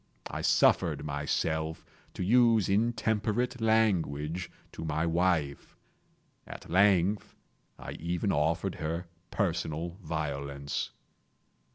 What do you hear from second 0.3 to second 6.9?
I suffered myself to use intemperate language to my wife. At